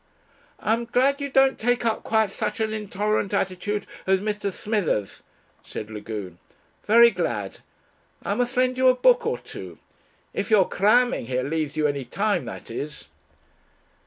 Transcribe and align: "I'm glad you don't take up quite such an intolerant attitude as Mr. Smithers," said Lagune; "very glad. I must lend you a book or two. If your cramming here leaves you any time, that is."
"I'm 0.59 0.85
glad 0.85 1.21
you 1.21 1.29
don't 1.29 1.59
take 1.59 1.85
up 1.85 2.01
quite 2.01 2.31
such 2.31 2.59
an 2.59 2.73
intolerant 2.73 3.35
attitude 3.35 3.85
as 4.07 4.19
Mr. 4.19 4.51
Smithers," 4.51 5.21
said 5.63 5.91
Lagune; 5.91 6.39
"very 6.87 7.11
glad. 7.11 7.59
I 8.23 8.33
must 8.33 8.57
lend 8.57 8.79
you 8.79 8.87
a 8.87 8.95
book 8.95 9.27
or 9.27 9.37
two. 9.37 9.77
If 10.33 10.49
your 10.49 10.67
cramming 10.67 11.27
here 11.27 11.43
leaves 11.43 11.77
you 11.77 11.85
any 11.85 12.03
time, 12.05 12.45
that 12.45 12.71
is." 12.71 13.09